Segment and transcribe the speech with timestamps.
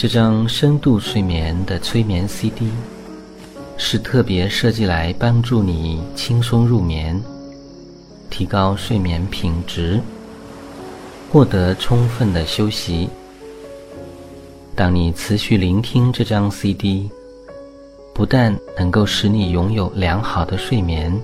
[0.00, 2.70] 这张深度睡眠的催眠 CD
[3.76, 7.22] 是特别设计来帮助你轻松入眠，
[8.30, 10.00] 提高睡眠品质，
[11.30, 13.10] 获得充分的休息。
[14.74, 17.10] 当你持续聆听这张 CD，
[18.14, 21.14] 不但能够使你拥有良好的睡眠，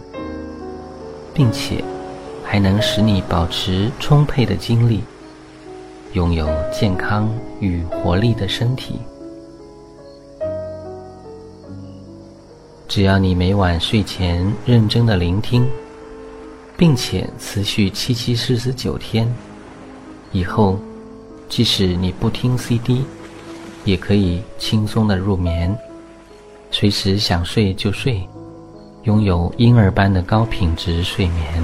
[1.32, 1.82] 并且
[2.45, 5.00] 还能使你保持充沛的精力。
[6.16, 7.30] 拥有健康
[7.60, 8.98] 与活力的身体。
[12.88, 15.68] 只要你每晚睡前认真的聆听，
[16.74, 19.30] 并且持续七七四十九天，
[20.32, 20.78] 以后
[21.50, 23.05] 即使你不听 CD，
[23.84, 25.77] 也可以轻松的入眠，
[26.70, 28.27] 随时想睡就睡，
[29.02, 31.62] 拥有婴儿般的高品质睡眠。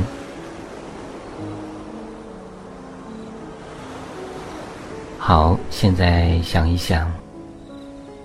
[5.24, 7.08] 好，现在想一想，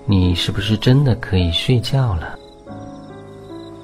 [0.04, 2.36] 你是不是真的可以睡觉了？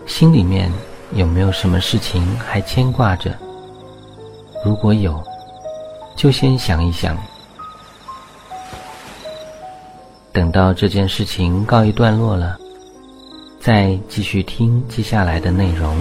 [0.05, 0.69] 心里面
[1.13, 3.33] 有没有什么事情还牵挂着？
[4.65, 5.23] 如果有，
[6.17, 7.17] 就先想一想，
[10.33, 12.59] 等到这件事情告一段落了，
[13.61, 15.97] 再继续听接下来的内容。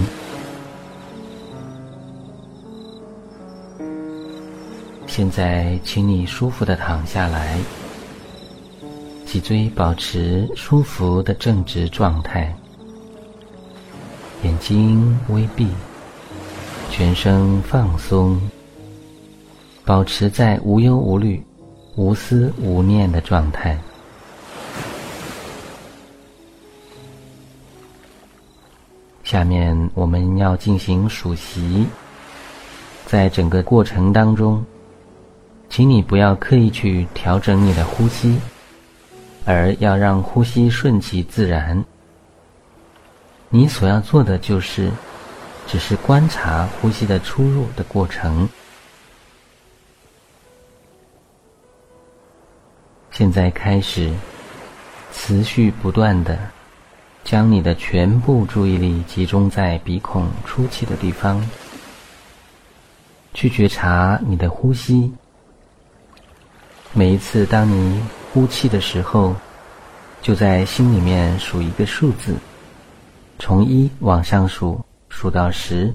[5.16, 7.56] 现在，请你舒服的躺下来，
[9.24, 12.52] 脊椎保持舒服的正直状态，
[14.42, 15.68] 眼睛微闭，
[16.90, 18.40] 全身放松，
[19.84, 21.40] 保持在无忧无虑、
[21.94, 23.78] 无思无念的状态。
[29.22, 31.86] 下面我们要进行数息，
[33.06, 34.60] 在整个过程当中。
[35.74, 38.38] 请你不要刻意去调整你的呼吸，
[39.44, 41.84] 而要让呼吸顺其自然。
[43.48, 44.88] 你所要做的就是，
[45.66, 48.48] 只是观察呼吸的出入的过程。
[53.10, 54.14] 现在开始，
[55.12, 56.38] 持续不断的
[57.24, 61.44] 将你的全部注意力集中在鼻孔出气的地方，
[63.32, 65.12] 去觉察你的呼吸。
[66.96, 68.00] 每一次当你
[68.32, 69.34] 呼气的时候，
[70.22, 72.36] 就在心里面数一个数字，
[73.40, 75.92] 从一往上数，数到十，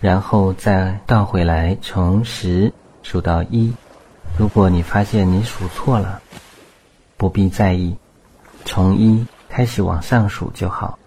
[0.00, 2.72] 然后再倒回来，从十
[3.04, 3.72] 数到一。
[4.36, 6.20] 如果你发现你数错了，
[7.16, 7.96] 不必在意，
[8.64, 10.98] 从一开始往上数就好。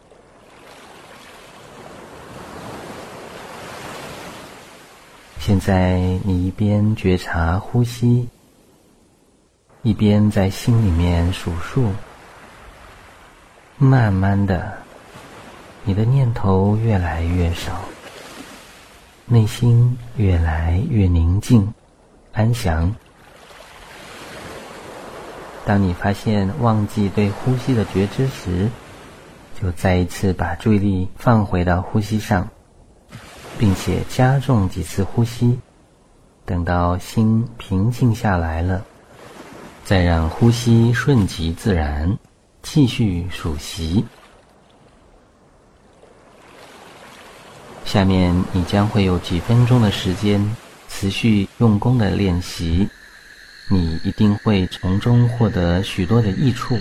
[5.47, 8.27] 现在，你一边觉察呼吸，
[9.81, 11.89] 一边在心里面数数。
[13.77, 14.73] 慢慢的，
[15.85, 17.79] 你的念头越来越少，
[19.25, 21.73] 内心越来越宁静、
[22.33, 22.93] 安详。
[25.63, 28.67] 当你发现忘记对呼吸的觉知时，
[29.61, 32.49] 就再一次把注意力放回到呼吸上。
[33.59, 35.59] 并且加重几次呼吸，
[36.45, 38.85] 等到心平静下来了，
[39.83, 42.17] 再让呼吸顺其自然，
[42.61, 44.05] 继续数息。
[47.83, 50.55] 下面你将会有几分钟的时间
[50.87, 52.87] 持续用功的练习，
[53.69, 56.77] 你一定会从中获得许多的益处。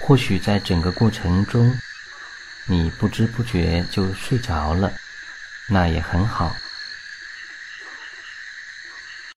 [0.00, 1.72] 或许在整个过程中。
[2.66, 4.92] 你不知不觉就睡着了，
[5.68, 6.56] 那也很好。